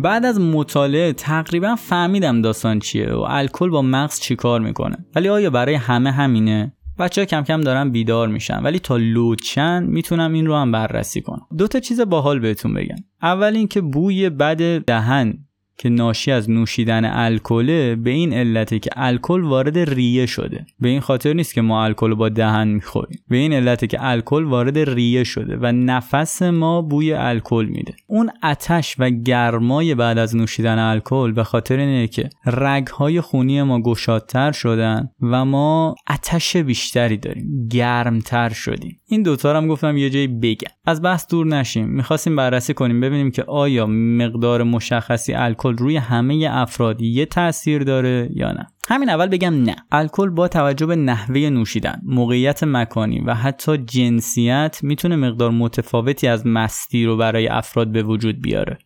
بعد 0.04 0.24
از 0.24 0.40
مطالعه 0.40 1.12
تقریبا 1.12 1.76
فهمیدم 1.76 2.42
داستان 2.42 2.78
چیه 2.78 3.12
و 3.12 3.20
الکل 3.20 3.70
با 3.70 3.82
مغز 3.82 4.20
چیکار 4.20 4.60
می‌کنه. 4.60 4.96
ولی 5.14 5.28
آیا 5.28 5.50
برای 5.50 5.74
همه 5.74 6.10
همینه؟ 6.10 6.72
بچه 6.98 7.20
ها 7.20 7.24
کم 7.24 7.42
کم 7.42 7.60
دارن 7.60 7.90
بیدار 7.90 8.28
میشن 8.28 8.62
ولی 8.62 8.78
تا 8.78 8.96
لوچن 8.96 9.82
می‌تونم 9.82 10.32
این 10.32 10.46
رو 10.46 10.56
هم 10.56 10.72
بررسی 10.72 11.20
کنم. 11.20 11.46
دو 11.58 11.68
تا 11.68 11.80
چیز 11.80 12.00
باحال 12.00 12.38
بهتون 12.38 12.74
بگم. 12.74 12.96
اول 13.22 13.56
اینکه 13.56 13.80
بوی 13.80 14.30
بد 14.30 14.78
دهن 14.78 15.43
که 15.78 15.88
ناشی 15.88 16.30
از 16.30 16.50
نوشیدن 16.50 17.04
الکل 17.04 17.94
به 17.94 18.10
این 18.10 18.32
علته 18.32 18.78
که 18.78 18.90
الکل 18.96 19.40
وارد 19.40 19.78
ریه 19.78 20.26
شده. 20.26 20.66
به 20.80 20.88
این 20.88 21.00
خاطر 21.00 21.32
نیست 21.32 21.54
که 21.54 21.60
ما 21.60 21.84
الکل 21.84 22.14
با 22.14 22.28
دهن 22.28 22.68
می‌خوریم. 22.68 23.18
به 23.28 23.36
این 23.36 23.52
علته 23.52 23.86
که 23.86 23.98
الکل 24.00 24.44
وارد 24.44 24.78
ریه 24.78 25.24
شده 25.24 25.58
و 25.60 25.72
نفس 25.72 26.42
ما 26.42 26.82
بوی 26.82 27.12
الکل 27.12 27.64
میده. 27.64 27.94
اون 28.06 28.30
آتش 28.42 28.96
و 28.98 29.10
گرمای 29.10 29.94
بعد 29.94 30.18
از 30.18 30.36
نوشیدن 30.36 30.78
الکل 30.78 31.32
به 31.32 31.44
خاطر 31.44 31.76
اینه 31.76 32.06
که 32.06 32.30
رگهای 32.46 33.20
خونی 33.20 33.62
ما 33.62 33.80
گشادتر 33.80 34.52
شدن 34.52 35.08
و 35.20 35.44
ما 35.44 35.94
آتش 36.08 36.56
بیشتری 36.56 37.16
داریم. 37.16 37.68
گرمتر 37.70 38.48
شدیم. 38.48 39.00
این 39.14 39.22
دوتا 39.22 39.56
هم 39.56 39.68
گفتم 39.68 39.96
یه 39.96 40.10
جایی 40.10 40.26
بگم. 40.26 40.70
از 40.84 41.02
بحث 41.02 41.28
دور 41.30 41.46
نشیم. 41.46 41.88
می‌خواستیم 41.88 42.36
بررسی 42.36 42.74
کنیم 42.74 43.00
ببینیم 43.00 43.30
که 43.30 43.42
آیا 43.42 43.86
مقدار 43.86 44.62
مشخصی 44.62 45.34
الکل 45.34 45.76
روی 45.76 45.96
همه 45.96 46.48
افراد 46.50 47.02
یه 47.02 47.26
تاثیر 47.26 47.82
داره 47.82 48.28
یا 48.34 48.52
نه. 48.52 48.66
همین 48.88 49.10
اول 49.10 49.26
بگم 49.26 49.62
نه. 49.62 49.76
الکل 49.92 50.30
با 50.30 50.48
توجه 50.48 50.86
به 50.86 50.96
نحوه 50.96 51.40
نوشیدن 51.40 52.00
موقعیت 52.04 52.62
مکانی 52.62 53.20
و 53.20 53.34
حتی 53.34 53.76
جنسیت 53.78 54.78
می‌تونه 54.82 55.16
مقدار 55.16 55.50
متفاوتی 55.50 56.28
از 56.28 56.46
مستی 56.46 57.04
رو 57.04 57.16
برای 57.16 57.48
افراد 57.48 57.92
به 57.92 58.02
وجود 58.02 58.42
بیاره. 58.42 58.78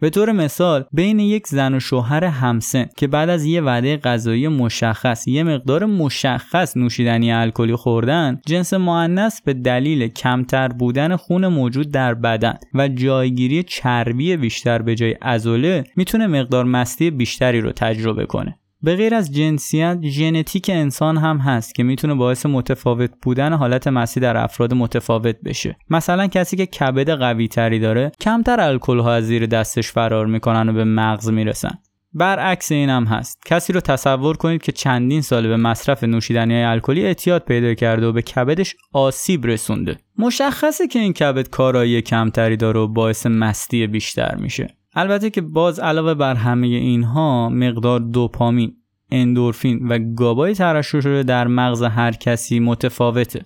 به 0.00 0.10
طور 0.10 0.32
مثال 0.32 0.84
بین 0.92 1.18
یک 1.18 1.46
زن 1.46 1.74
و 1.74 1.80
شوهر 1.80 2.24
همسن 2.24 2.86
که 2.96 3.06
بعد 3.06 3.28
از 3.28 3.44
یه 3.44 3.60
وعده 3.60 3.96
غذایی 3.96 4.48
مشخص 4.48 5.28
یه 5.28 5.42
مقدار 5.42 5.84
مشخص 5.84 6.76
نوشیدنی 6.76 7.32
الکلی 7.32 7.76
خوردن 7.76 8.40
جنس 8.46 8.74
مؤنث 8.74 9.40
به 9.42 9.54
دلیل 9.54 10.08
کمتر 10.08 10.68
بودن 10.68 11.16
خون 11.16 11.46
موجود 11.46 11.90
در 11.90 12.14
بدن 12.14 12.54
و 12.74 12.88
جایگیری 12.88 13.62
چربی 13.62 14.36
بیشتر 14.36 14.82
به 14.82 14.94
جای 14.94 15.12
عضله 15.12 15.84
می‌تونه 15.96 16.26
مقدار 16.26 16.64
مستی 16.64 17.10
بیشتری 17.10 17.60
رو 17.60 17.72
تجربه 17.72 18.26
کنه. 18.26 18.58
به 18.84 18.96
غیر 18.96 19.14
از 19.14 19.32
جنسیت 19.32 19.98
ژنتیک 20.02 20.70
انسان 20.74 21.16
هم 21.16 21.38
هست 21.38 21.74
که 21.74 21.82
می‌تونه 21.82 22.14
باعث 22.14 22.46
متفاوت 22.46 23.10
بودن 23.22 23.52
حالت 23.52 23.88
مسی 23.88 24.20
در 24.20 24.36
افراد 24.36 24.74
متفاوت 24.74 25.36
بشه. 25.44 25.76
مثلا 25.90 26.26
کسی 26.26 26.56
که 26.56 26.66
کبد 26.66 27.10
قوی 27.10 27.48
تری 27.48 27.78
داره 27.78 28.12
کمتر 28.20 28.60
الکل 28.60 28.98
ها 28.98 29.14
از 29.14 29.24
زیر 29.24 29.46
دستش 29.46 29.92
فرار 29.92 30.26
می‌کنن 30.26 30.68
و 30.68 30.72
به 30.72 30.84
مغز 30.84 31.30
می‌رسن. 31.30 31.78
برعکس 32.12 32.72
این 32.72 32.90
هم 32.90 33.04
هست. 33.04 33.38
کسی 33.46 33.72
رو 33.72 33.80
تصور 33.80 34.36
کنید 34.36 34.62
که 34.62 34.72
چندین 34.72 35.20
سال 35.20 35.48
به 35.48 35.56
مصرف 35.56 36.04
نوشیدنی 36.04 36.62
الکلی 36.62 37.06
اعتیاد 37.06 37.44
پیدا 37.44 37.74
کرده 37.74 38.06
و 38.06 38.12
به 38.12 38.22
کبدش 38.22 38.74
آسیب 38.92 39.46
رسونده. 39.46 39.96
مشخصه 40.18 40.86
که 40.86 40.98
این 40.98 41.12
کبد 41.12 41.48
کارایی 41.48 42.02
کمتری 42.02 42.56
داره 42.56 42.80
و 42.80 42.88
باعث 42.88 43.26
مستی 43.26 43.86
بیشتر 43.86 44.36
میشه. 44.40 44.76
البته 44.94 45.30
که 45.30 45.40
باز 45.40 45.80
علاوه 45.80 46.14
بر 46.14 46.34
همه 46.34 46.66
اینها 46.66 47.48
مقدار 47.48 48.00
دوپامین 48.00 48.76
اندورفین 49.10 49.88
و 49.88 50.14
گابای 50.14 50.54
ترشح 50.54 51.00
شده 51.00 51.22
در 51.22 51.46
مغز 51.46 51.82
هر 51.82 52.12
کسی 52.12 52.60
متفاوته. 52.60 53.44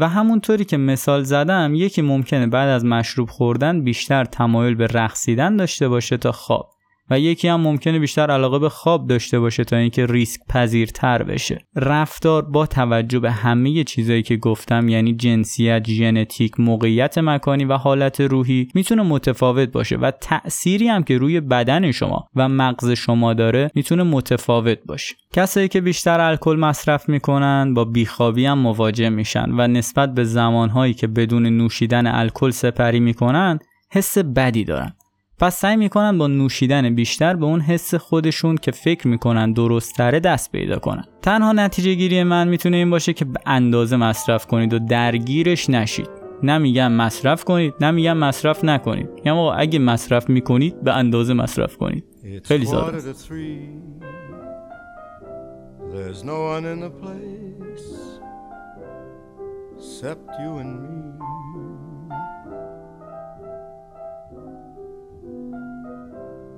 و 0.00 0.08
همونطوری 0.08 0.64
که 0.64 0.76
مثال 0.76 1.22
زدم 1.22 1.74
یکی 1.74 2.02
ممکنه 2.02 2.46
بعد 2.46 2.68
از 2.68 2.84
مشروب 2.84 3.30
خوردن 3.30 3.84
بیشتر 3.84 4.24
تمایل 4.24 4.74
به 4.74 4.86
رقصیدن 4.86 5.56
داشته 5.56 5.88
باشه 5.88 6.16
تا 6.16 6.32
خواب. 6.32 6.75
و 7.10 7.20
یکی 7.20 7.48
هم 7.48 7.60
ممکنه 7.60 7.98
بیشتر 7.98 8.30
علاقه 8.30 8.58
به 8.58 8.68
خواب 8.68 9.06
داشته 9.06 9.40
باشه 9.40 9.64
تا 9.64 9.76
اینکه 9.76 10.06
ریسک 10.06 10.40
پذیرتر 10.48 11.22
بشه. 11.22 11.58
رفتار 11.76 12.42
با 12.42 12.66
توجه 12.66 13.18
به 13.18 13.30
همه 13.30 13.84
چیزایی 13.84 14.22
که 14.22 14.36
گفتم 14.36 14.88
یعنی 14.88 15.14
جنسیت 15.14 15.90
ژنتیک 15.90 16.60
موقعیت 16.60 17.18
مکانی 17.18 17.64
و 17.64 17.72
حالت 17.76 18.20
روحی 18.20 18.68
می‌تونه 18.74 19.02
متفاوت 19.02 19.68
باشه 19.68 19.96
و 19.96 20.10
تأثیری 20.10 20.88
هم 20.88 21.02
که 21.02 21.18
روی 21.18 21.40
بدن 21.40 21.90
شما 21.92 22.28
و 22.36 22.48
مغز 22.48 22.90
شما 22.90 23.34
داره 23.34 23.70
می‌تونه 23.74 24.02
متفاوت 24.02 24.78
باشه. 24.86 25.14
کسایی 25.32 25.68
که 25.68 25.80
بیشتر 25.80 26.20
الکل 26.20 26.56
مصرف 26.56 27.08
می‌کنن 27.08 27.74
با 27.74 27.84
بیخوابی 27.84 28.46
هم 28.46 28.58
مواجه 28.58 29.08
میشن 29.08 29.50
و 29.50 29.66
نسبت 29.66 30.14
به 30.14 30.24
زمانهایی 30.24 30.94
که 30.94 31.06
بدون 31.06 31.46
نوشیدن 31.46 32.06
الکل 32.06 32.50
سپری 32.50 33.00
می‌کنن 33.00 33.58
حس 33.92 34.18
بدی 34.18 34.64
دارن. 34.64 34.92
پس 35.38 35.58
سعی 35.60 35.76
می‌کنن 35.76 36.18
با 36.18 36.26
نوشیدن 36.26 36.94
بیشتر 36.94 37.36
به 37.36 37.46
اون 37.46 37.60
حس 37.60 37.94
خودشون 37.94 38.56
که 38.56 38.70
فکر 38.70 39.08
می‌کنن 39.08 39.52
درستتره 39.52 40.20
دست 40.20 40.52
پیدا 40.52 40.78
کنن. 40.78 41.04
تنها 41.22 41.52
نتیجه 41.52 41.94
گیری 41.94 42.22
من 42.22 42.48
می‌تونه 42.48 42.76
این 42.76 42.90
باشه 42.90 43.12
که 43.12 43.24
به 43.24 43.40
اندازه 43.46 43.96
مصرف 43.96 44.46
کنید 44.46 44.74
و 44.74 44.78
درگیرش 44.78 45.70
نشید. 45.70 46.08
نمیگم 46.42 46.92
مصرف 46.92 47.44
کنید 47.44 47.74
نمیگم 47.80 48.16
مصرف 48.16 48.64
نکنید. 48.64 49.08
یعنی 49.24 49.50
اگه 49.56 49.78
مصرف 49.78 50.28
می‌کنید 50.28 50.82
به 50.82 50.92
اندازه 50.92 51.34
مصرف 51.34 51.76
کنید. 51.76 52.04
خیلی 52.44 52.66
ساده. 52.66 52.98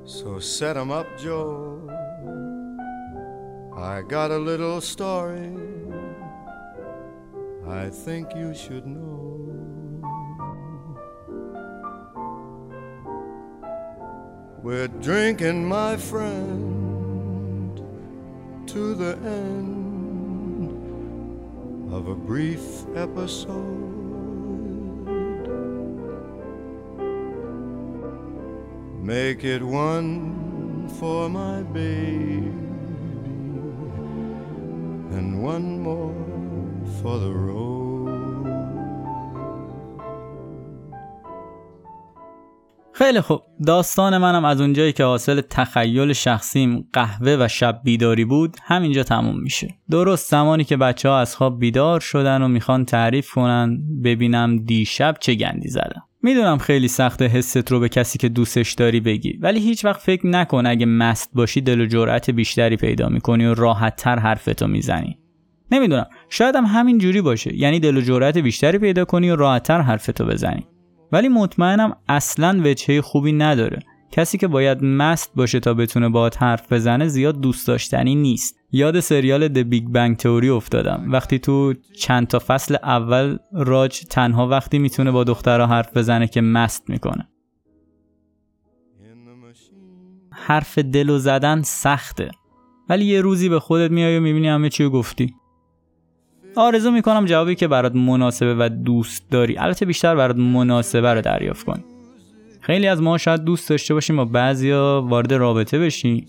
So 0.09 0.39
set 0.39 0.79
'em 0.79 0.91
up, 0.91 1.07
Joe. 1.19 1.83
I 3.77 4.01
got 4.01 4.31
a 4.31 4.39
little 4.39 4.81
story 4.81 5.53
I 7.69 7.91
think 7.91 8.35
you 8.35 8.55
should 8.55 8.87
know. 8.87 9.37
We're 14.63 14.89
drinking, 14.89 15.69
my 15.69 15.99
friend, 15.99 17.79
to 18.67 18.95
the 18.95 19.19
end 19.19 20.73
of 21.93 22.09
a 22.09 22.15
brief 22.15 22.87
episode. 22.97 23.88
Make 29.09 29.43
it 29.55 29.63
one 29.63 30.11
for 30.99 31.21
my 31.31 31.57
baby 31.79 32.53
and 35.17 35.29
one 35.53 35.67
more 35.87 36.15
for 36.99 37.17
the 37.25 37.33
road. 37.47 37.79
خیلی 42.93 43.21
خوب. 43.21 43.43
داستان 43.67 44.19
منم 44.19 44.45
از 44.45 44.61
اونجایی 44.61 44.93
که 44.93 45.05
حاصل 45.05 45.41
تخیل 45.41 46.13
شخصیم 46.13 46.89
قهوه 46.93 47.37
و 47.41 47.49
شب 47.49 47.81
بیداری 47.85 48.25
بود 48.25 48.57
همینجا 48.63 49.03
تموم 49.03 49.41
میشه. 49.41 49.75
درست 49.91 50.31
زمانی 50.31 50.65
که 50.65 50.77
بچه 50.77 51.09
ها 51.09 51.19
از 51.19 51.37
خواب 51.37 51.59
بیدار 51.59 52.01
شدن 52.01 52.43
و 52.43 52.49
می‌خوان 52.49 52.85
تعریف 52.85 53.31
کنن 53.31 53.79
ببینم 54.05 54.59
دیشب 54.65 55.17
چه 55.21 55.35
گندی 55.35 55.69
زدم. 55.69 56.08
می‌دونم 56.23 56.59
خیلی 56.59 56.89
سخته 56.89 57.27
حست 57.27 57.73
رو 57.73 57.81
به 57.81 57.89
کسی 57.89 58.19
که 58.19 58.29
دوستش 58.29 58.73
داری 58.73 59.01
بگی 59.01 59.39
ولی 59.43 59.61
هیچ 59.61 59.85
وقت 59.85 60.01
فکر 60.01 60.27
نکن 60.27 60.67
اگه 60.67 60.87
مست 60.87 61.31
باشی 61.35 61.61
دل 61.61 61.81
و 61.81 61.87
جرأت 61.87 62.31
بیشتری 62.31 62.77
پیدا 62.77 63.09
می‌کنی 63.09 63.47
و 63.47 63.55
راحت 63.55 63.97
تر 63.97 64.19
حرفتو 64.19 64.67
می‌زنی. 64.67 65.19
نمی‌دونم 65.73 66.07
شاید 66.29 66.57
هم 66.57 66.65
همین 66.65 66.99
جوری 66.99 67.21
باشه 67.21 67.57
یعنی 67.57 67.81
دل 67.81 67.97
و 67.97 68.01
جرأت 68.01 68.39
بیشتری 68.39 68.79
پیدا 68.79 69.05
کنی 69.05 69.31
و 69.31 69.37
راحت 69.37 69.63
تر 69.63 69.81
حرفتو 69.81 70.25
بزنی. 70.25 70.67
ولی 71.13 71.29
مطمئنم 71.29 71.97
اصلا 72.09 72.61
وجهه 72.65 73.01
خوبی 73.01 73.33
نداره. 73.33 73.79
کسی 74.13 74.39
که 74.39 74.49
باید 74.49 74.85
مست 74.85 75.33
باشه 75.35 75.61
تا 75.61 75.75
بتونه 75.75 76.09
باهات 76.09 76.43
حرف 76.43 76.73
بزنه 76.73 77.09
زیاد 77.09 77.41
دوست 77.41 77.67
داشتنی 77.67 78.15
نیست. 78.15 78.58
یاد 78.73 79.01
سریال 79.01 79.49
د 79.49 79.59
بیگ 79.59 79.85
بنگ 79.85 80.17
تئوری 80.17 80.49
افتادم. 80.49 81.05
وقتی 81.13 81.39
تو 81.39 81.75
چند 81.99 82.27
تا 82.27 82.39
فصل 82.47 82.77
اول 82.83 83.39
راج 83.53 84.01
تنها 84.01 84.49
وقتی 84.49 84.79
می‌تونه 84.79 85.11
با 85.11 85.25
دخترها 85.25 85.67
حرف 85.67 85.97
بزنه 85.97 86.27
که 86.27 86.41
مست 86.41 86.91
می‌کنه. 86.91 87.29
حرف 90.31 90.79
دل 90.79 91.11
و 91.11 91.19
زدن 91.19 91.63
سخته. 91.63 92.31
ولی 92.89 93.05
یه 93.05 93.21
روزی 93.21 93.49
به 93.49 93.61
خودت 93.61 93.91
میای 93.91 94.19
و 94.19 94.21
می‌بینی 94.21 94.49
همه 94.49 94.69
چی 94.69 94.89
گفتی. 94.89 95.35
آرزو 96.57 96.91
می‌کنم 96.91 97.25
جوابی 97.25 97.55
که 97.55 97.69
برات 97.69 97.95
مناسبه 97.95 98.55
و 98.55 98.69
دوست 98.69 99.31
داری. 99.31 99.59
البته 99.59 99.87
بیشتر 99.87 100.15
برات 100.17 100.37
مناسبه 100.37 101.15
رو 101.15 101.21
دریافت 101.21 101.67
کن. 101.67 101.85
خیلی 102.61 102.87
از 102.87 103.03
ما 103.03 103.19
شاید 103.19 103.45
دوست 103.45 103.71
داشته 103.71 103.95
باشیم 103.95 104.17
با 104.17 104.25
بعضیا 104.25 105.07
وارد 105.09 105.35
رابطه 105.35 105.79
بشیم. 105.79 106.27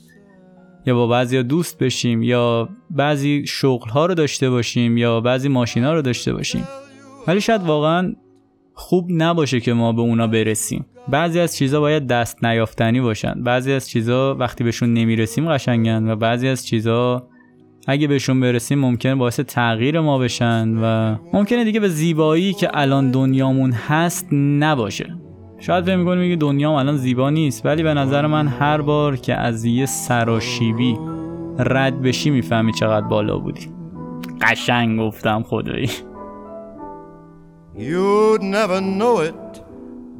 یا 0.86 0.96
با 0.96 1.08
بعضی 1.08 1.44
دوست 1.44 1.78
بشیم 1.78 2.24
یا 2.24 2.70
بعضی 2.90 3.48
شغل 3.48 3.90
ها 3.90 4.06
رو 4.06 4.14
داشته 4.14 4.50
باشیم 4.50 4.98
یا 4.98 5.22
بعضی 5.22 5.50
ماشین 5.50 5.84
ها 5.84 5.94
رو 5.94 6.02
داشته 6.02 6.34
باشیم. 6.34 6.68
ولی 7.28 7.42
شاید 7.42 7.64
واقعا 7.64 8.14
خوب 8.74 9.06
نباشه 9.10 9.60
که 9.60 9.74
ما 9.74 9.92
به 9.92 10.02
اونا 10.02 10.28
برسیم. 10.28 10.86
بعضی 11.08 11.40
از 11.40 11.56
چیزها 11.56 11.80
باید 11.80 12.08
دست 12.08 12.46
نیافتنی 12.46 13.02
باشن. 13.02 13.44
بعضی 13.44 13.72
از 13.72 13.90
چیزها 13.90 14.36
وقتی 14.40 14.64
بهشون 14.64 14.94
نمی‌رسیم 14.94 15.54
قشنگن 15.54 16.10
و 16.10 16.16
بعضی 16.16 16.48
از 16.48 16.68
چیزها 16.68 17.28
اگه 17.88 18.08
بهشون 18.08 18.40
برسیم 18.40 18.80
ممکنه 18.80 19.16
باعث 19.16 19.40
تغییر 19.40 20.00
ما 20.00 20.18
بشن 20.18 20.78
و 20.78 21.16
ممکنه 21.34 21.64
دیگه 21.64 21.80
به 21.80 21.90
زیبایی 21.90 22.54
که 22.54 22.70
الان 22.74 23.12
دنیامون 23.12 23.72
هست 23.72 24.28
نباشه. 24.34 25.19
شاید 25.60 25.86
فکر 25.86 25.96
می‌کنی 25.96 26.20
میگه 26.20 26.36
دنیام 26.36 26.74
الان 26.74 26.98
زیبا 26.98 27.30
نیست 27.30 27.66
ولی 27.66 27.84
به 27.84 27.94
نظر 27.94 28.28
من 28.28 28.48
هر 28.48 28.82
بار 28.82 29.18
که 29.18 29.36
از 29.36 29.66
یه 29.66 29.86
سراشیبی 29.86 31.00
رد 31.60 32.02
بشی 32.02 32.30
می‌فهمی 32.30 32.74
چقدر 32.74 33.08
بالا 33.08 33.38
بودی 33.38 33.70
قشنگ 34.42 35.00
گفتم 35.00 35.44
خدایی 35.44 35.90
You'd 37.76 38.44
never 38.44 38.82
know 38.82 39.20
it, 39.30 39.64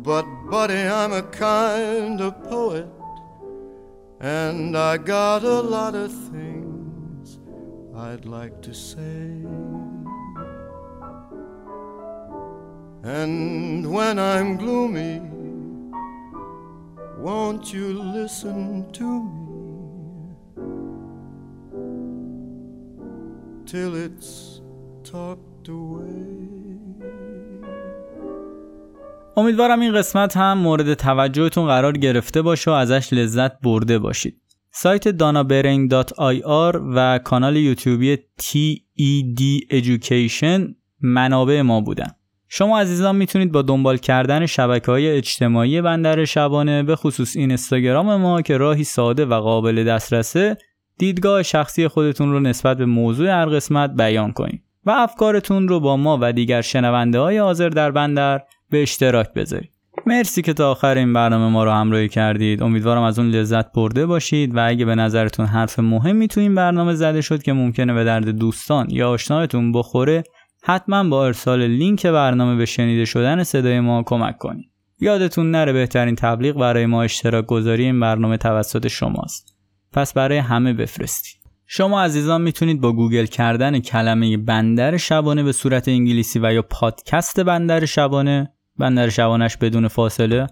but 0.10 0.26
buddy, 0.50 0.82
I'm 1.00 1.12
a 1.12 1.24
kind 1.24 2.22
of 2.22 2.32
poet, 2.50 2.88
and 4.22 4.78
I 4.78 4.96
got 4.98 5.44
a 5.44 5.60
lot 5.76 5.94
of 5.94 6.10
things 6.32 7.40
I'd 7.94 8.26
like 8.38 8.62
to 8.68 8.74
say. 8.74 9.46
And 13.04 13.86
when 13.94 14.20
I'm 14.20 14.58
gloomy, 14.58 15.22
won't 17.18 17.74
you 17.74 17.94
listen 18.18 18.92
to 18.92 19.08
me 19.24 20.36
till 23.66 23.96
it's 23.96 24.60
talked 25.04 25.70
away? 25.70 26.50
امیدوارم 29.38 29.80
این 29.80 29.94
قسمت 29.94 30.38
هم 30.38 30.58
مورد 30.58 30.94
توجهتون 30.94 31.68
قرار 31.68 31.98
گرفته 31.98 32.42
باشه 32.42 32.72
و 32.72 32.74
ازش 32.74 33.14
لذت 33.14 33.60
برده 33.60 34.00
باشید. 34.00 34.42
سایت 34.72 35.10
danabereng.ir 35.10 36.80
و 36.96 37.20
کانال 37.24 37.56
یوتیوبی 37.56 38.16
TED 38.16 39.42
Education 39.72 40.76
منابع 41.02 41.62
ما 41.62 41.82
بودن. 41.82 42.19
شما 42.52 42.80
عزیزان 42.80 43.16
می‌تونید 43.16 43.52
با 43.52 43.62
دنبال 43.62 43.98
کردن 43.98 44.46
شبکه 44.46 44.92
های 44.92 45.10
اجتماعی 45.18 45.82
بندر 45.82 46.26
شبانه 46.26 46.84
به 46.84 46.96
خصوص 46.96 47.36
اینستاگرام 47.36 48.16
ما 48.16 48.42
که 48.42 48.58
راهی 48.58 48.84
ساده 48.84 49.26
و 49.26 49.34
قابل 49.34 49.84
دسترسه 49.84 50.58
دیدگاه 50.98 51.44
شخصی 51.44 51.88
خودتون 51.88 52.32
رو 52.32 52.40
نسبت 52.40 52.78
به 52.78 52.86
موضوع 52.86 53.30
هر 53.30 53.46
قسمت 53.46 53.94
بیان 53.94 54.32
کنید 54.32 54.64
و 54.86 54.92
افکارتون 54.92 55.68
رو 55.68 55.80
با 55.80 55.98
ما 55.98 56.18
و 56.22 56.34
دیگر 56.34 56.62
شنونده 56.62 57.20
های 57.20 57.38
حاضر 57.38 57.70
در 57.70 57.92
بندر 57.92 58.42
به 58.70 58.82
اشتراک 58.82 59.34
بذارید. 59.34 59.72
مرسی 60.06 60.42
که 60.42 60.54
تا 60.54 60.72
آخر 60.72 60.98
این 60.98 61.14
برنامه 61.14 61.48
ما 61.48 61.64
رو 61.64 61.72
همراهی 61.72 62.10
کردید. 62.10 62.64
امیدوارم 62.64 63.02
از 63.02 63.20
اون 63.20 63.30
لذت 63.30 63.72
برده 63.72 64.06
باشید 64.06 64.56
و 64.56 64.68
اگه 64.68 64.86
به 64.86 64.96
نظرتون 64.96 65.46
حرف 65.46 65.80
مهمی 65.80 66.28
تو 66.28 66.40
این 66.40 66.56
برنامه 66.56 66.94
زده 66.94 67.22
شد 67.22 67.44
که 67.44 67.54
ممکنه 67.54 67.94
به 67.94 68.04
درد 68.04 68.30
دوستان 68.30 68.88
یا 68.90 69.10
آشنایتون 69.10 69.72
بخوره 69.72 70.24
حتما 70.62 71.04
با 71.04 71.26
ارسال 71.26 71.68
لینک 71.68 72.06
برنامه 72.06 72.56
به 72.56 72.66
شنیده 72.66 73.06
شدن 73.06 73.44
صدای 73.44 73.80
ما 73.80 74.04
کمک 74.04 74.38
کنید. 74.38 74.70
یادتون 75.00 75.52
نره 75.52 75.74
بهترین 75.74 76.16
تبلیغ 76.16 76.56
برای 76.56 76.86
ما 76.86 77.04
اشتراک 77.04 77.46
گذاری 77.46 77.86
این 77.86 78.00
برنامه 78.00 78.38
توسط 78.38 78.88
شماست. 78.88 79.56
پس 79.94 80.14
برای 80.14 80.38
همه 80.38 80.74
بفرستید. 80.74 81.40
شما 81.72 82.02
عزیزان 82.02 82.42
می‌تونید 82.42 82.82
با 82.82 82.92
گوگل 82.92 83.26
کردن 83.26 83.80
کلمه 83.80 84.38
بندر 84.38 84.98
شبانه 84.98 85.44
به 85.44 85.52
صورت 85.52 85.88
انگلیسی 85.88 86.40
و 86.40 86.54
یا 86.54 86.62
پادکست 86.62 87.40
بندر 87.40 87.86
شبانه 87.86 88.54
بندر 88.78 89.10
شبانش 89.10 89.58
بدون 89.58 89.88
فاصله 89.88 90.48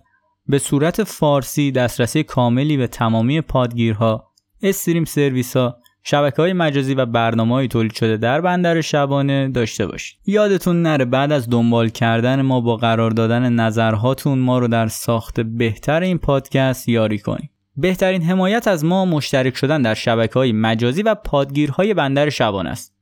به 0.48 0.60
صورت 0.60 1.04
فارسی 1.04 1.72
دسترسی 1.72 2.24
کاملی 2.24 2.78
به 2.78 2.88
تمامی 2.88 3.42
پادگیرها 3.42 4.32
استریم 4.62 5.06
سرویس 5.06 5.58
ها 5.58 5.78
شبکه 6.10 6.42
های 6.42 6.54
مجازی 6.54 6.94
و 6.94 7.06
برنامه 7.06 7.56
های 7.56 7.68
تولید 7.68 7.94
شده 7.94 8.18
در 8.18 8.42
بندر 8.42 8.82
شبانه 8.82 9.50
داشته 9.50 9.88
باشید. 9.88 10.20
یادتون 10.26 10.82
نره 10.82 11.06
بعد 11.06 11.32
از 11.32 11.50
دنبال 11.50 11.90
کردن 11.90 12.42
ما 12.42 12.62
با 12.62 12.76
قرار 12.76 13.12
دادن 13.12 13.54
نظرهاتون 13.54 14.40
ما 14.40 14.60
رو 14.60 14.68
در 14.68 14.88
ساخت 14.88 15.40
بهتر 15.40 16.02
این 16.02 16.18
پادکست 16.18 16.90
یاری 16.90 17.20
کنید. 17.20 17.50
بهترین 17.78 18.22
حمایت 18.22 18.68
از 18.68 18.86
ما 18.86 19.06
مشترک 19.06 19.58
شدن 19.58 19.82
در 19.82 19.94
شبکه 19.94 20.34
های 20.34 20.52
مجازی 20.52 21.02
و 21.04 21.16
پادگیرهای 21.16 21.94
بندر 21.94 22.30
شبانه 22.30 22.70
است. 22.70 22.96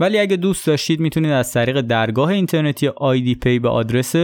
ولی 0.00 0.18
اگه 0.18 0.36
دوست 0.36 0.66
داشتید 0.66 1.00
می‌تونید 1.00 1.30
از 1.30 1.52
طریق 1.52 1.80
درگاه 1.80 2.28
اینترنتی 2.28 2.88
آیدی 2.88 3.34
پی 3.34 3.58
به 3.58 3.68
آدرس 3.68 4.16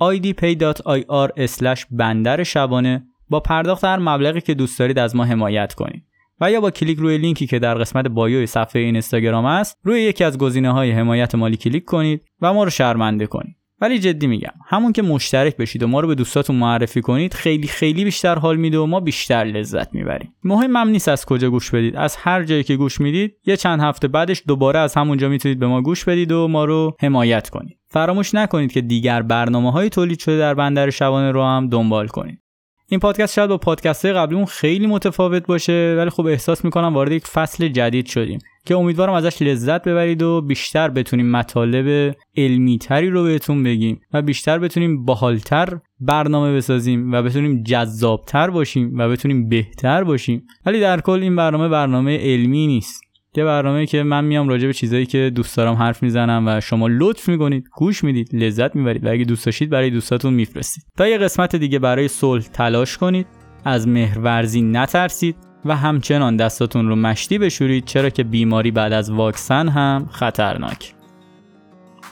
idpay.ir 0.00 1.86
بندر 1.90 2.42
شبانه 2.42 3.06
با 3.28 3.40
پرداخت 3.40 3.84
هر 3.84 3.98
مبلغی 3.98 4.40
که 4.40 4.54
دوست 4.54 4.78
دارید 4.78 4.98
از 4.98 5.16
ما 5.16 5.24
حمایت 5.24 5.74
کنید. 5.74 6.04
و 6.40 6.50
یا 6.50 6.60
با 6.60 6.70
کلیک 6.70 6.98
روی 6.98 7.18
لینکی 7.18 7.46
که 7.46 7.58
در 7.58 7.74
قسمت 7.74 8.06
bio 8.06 8.46
صفحه 8.46 8.82
اینستاگرام 8.82 9.44
است 9.44 9.78
روی 9.82 10.02
یکی 10.02 10.24
از 10.24 10.38
گزینه 10.38 10.72
های 10.72 10.90
حمایت 10.90 11.34
مالی 11.34 11.56
کلیک 11.56 11.84
کنید 11.84 12.24
و 12.40 12.54
ما 12.54 12.64
رو 12.64 12.70
شرمنده 12.70 13.26
کنید. 13.26 13.56
ولی 13.80 13.98
جدی 13.98 14.26
میگم 14.26 14.52
همون 14.66 14.92
که 14.92 15.02
مشترک 15.02 15.56
بشید 15.56 15.82
و 15.82 15.86
ما 15.86 16.00
رو 16.00 16.08
به 16.08 16.14
دوستاتون 16.14 16.56
معرفی 16.56 17.00
کنید 17.00 17.34
خیلی 17.34 17.66
خیلی 17.66 18.04
بیشتر 18.04 18.38
حال 18.38 18.56
میده 18.56 18.78
و 18.78 18.86
ما 18.86 19.00
بیشتر 19.00 19.44
لذت 19.44 19.94
می‌بریم. 19.94 20.34
مهمم 20.44 20.88
نیست 20.88 21.08
از 21.08 21.26
کجا 21.26 21.50
گوش 21.50 21.70
بدید 21.70 21.96
از 21.96 22.16
هر 22.16 22.42
جایی 22.42 22.62
که 22.62 22.76
گوش 22.76 23.00
می‌دید 23.00 23.34
یه 23.46 23.56
چند 23.56 23.80
هفته 23.80 24.08
بعدش 24.08 24.42
دوباره 24.46 24.78
از 24.78 24.94
همونجا 24.94 25.28
می‌تونید 25.28 25.58
به 25.58 25.66
ما 25.66 25.82
گوش 25.82 26.04
بدید 26.04 26.32
و 26.32 26.48
ما 26.48 26.64
رو 26.64 26.96
حمایت 27.00 27.50
کنید. 27.50 27.78
فراموش 27.88 28.34
نکنید 28.34 28.72
که 28.72 28.80
دیگر 28.80 29.22
برنامه 29.22 29.72
های 29.72 29.88
تولید 29.88 30.18
شده 30.18 30.38
در 30.38 30.54
بندر 30.54 30.90
شبانه 30.90 31.30
رو 31.30 31.42
هم 31.42 31.68
دنبال 31.68 32.06
کنید. 32.06 32.42
این 32.88 33.00
پادکست 33.00 33.34
شاید 33.34 33.48
با 33.48 33.58
پادکست 33.58 34.06
قبلیمون 34.06 34.44
خیلی 34.44 34.86
متفاوت 34.86 35.46
باشه 35.46 35.94
ولی 35.98 36.10
خب 36.10 36.26
احساس 36.26 36.64
می‌کنم 36.64 36.94
وارد 36.94 37.12
یک 37.12 37.26
فصل 37.26 37.68
جدید 37.68 38.06
شدیم 38.06 38.38
که 38.66 38.74
امیدوارم 38.76 39.12
ازش 39.12 39.42
لذت 39.42 39.82
ببرید 39.82 40.22
و 40.22 40.40
بیشتر 40.40 40.88
بتونیم 40.88 41.30
مطالب 41.30 42.16
علمی 42.36 42.78
تری 42.78 43.10
رو 43.10 43.24
بهتون 43.24 43.62
بگیم 43.62 44.00
و 44.12 44.22
بیشتر 44.22 44.58
بتونیم 44.58 45.04
باحالتر 45.04 45.78
برنامه 46.00 46.56
بسازیم 46.56 47.12
و 47.12 47.22
بتونیم 47.22 47.62
جذابتر 47.62 48.50
باشیم 48.50 48.98
و 48.98 49.08
بتونیم 49.08 49.48
بهتر 49.48 50.04
باشیم. 50.04 50.46
ولی 50.66 50.80
در 50.80 51.00
کل 51.00 51.22
این 51.22 51.36
برنامه 51.36 51.68
برنامه 51.68 52.18
علمی 52.18 52.66
نیست. 52.66 53.05
یه 53.36 53.44
برنامه 53.44 53.86
که 53.86 54.02
من 54.02 54.24
میام 54.24 54.48
راجع 54.48 54.66
به 54.66 54.72
چیزایی 54.72 55.06
که 55.06 55.32
دوست 55.34 55.56
دارم 55.56 55.74
حرف 55.74 56.02
می‌زنم 56.02 56.44
و 56.46 56.60
شما 56.60 56.88
لطف 56.88 57.28
می‌کنید 57.28 57.68
گوش 57.76 58.04
می‌دید 58.04 58.34
لذت 58.34 58.76
می‌برید 58.76 59.06
و 59.06 59.10
اگه 59.10 59.24
دوست 59.24 59.46
داشتید 59.46 59.70
برای 59.70 59.90
دوستاتون 59.90 60.34
میفرستید. 60.34 60.84
تا 60.96 61.08
یه 61.08 61.18
قسمت 61.18 61.56
دیگه 61.56 61.78
برای 61.78 62.08
صلح 62.08 62.42
تلاش 62.42 62.98
کنید 62.98 63.26
از 63.64 63.88
مهرورزی 63.88 64.62
نترسید 64.62 65.36
و 65.64 65.76
همچنان 65.76 66.36
دستاتون 66.36 66.88
رو 66.88 66.96
مشتی 66.96 67.38
بشورید 67.38 67.84
چرا 67.84 68.10
که 68.10 68.24
بیماری 68.24 68.70
بعد 68.70 68.92
از 68.92 69.10
واکسن 69.10 69.68
هم 69.68 70.08
خطرناک. 70.10 70.94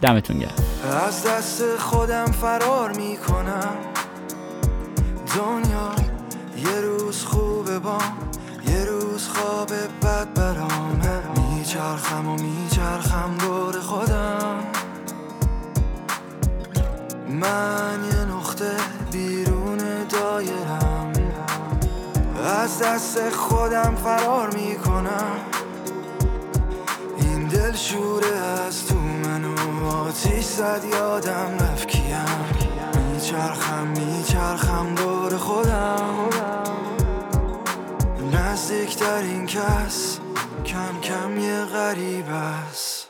دمتون 0.02 0.38
گرم. 0.38 0.54
از 1.06 1.26
دست 1.26 1.76
خودم 1.78 2.26
فرار 2.26 2.92
می‌کنم. 2.92 3.76
دنیا 5.36 5.92
یه 6.56 6.80
روز 6.80 7.24
خوبه 7.24 7.78
با 7.78 7.98
یه 8.68 8.84
روز 8.84 9.04
برام 9.64 9.93
میچرخم 11.74 12.28
و 12.28 12.36
میچرخم 12.36 13.34
دور 13.40 13.80
خودم. 13.80 14.56
من 17.28 17.98
یه 18.12 18.24
نقطه 18.24 18.76
بیرون 19.12 19.78
دایرم. 20.10 21.12
از 22.62 22.78
دست 22.78 23.30
خودم 23.30 23.94
فرار 24.04 24.54
می‌کنم. 24.54 25.32
این 27.16 27.48
دل 27.48 27.72
شوره 27.72 28.36
از 28.36 28.86
تو 28.86 28.94
منو 28.98 29.86
آتیش 29.86 30.44
زد 30.44 30.82
یادم 30.92 31.58
رفت 31.60 31.88
کیم. 31.88 32.26
میچرخم 33.12 33.86
میچرخم 33.86 34.94
دور 34.94 35.36
خودم. 35.36 36.28
نزدیکترین 38.32 39.46
کس 39.46 40.18
کم 40.66 41.00
کم 41.00 41.38
یه 41.38 41.64
غریب 41.64 42.26
است. 42.28 43.03